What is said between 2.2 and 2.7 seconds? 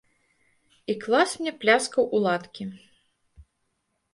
ладкі.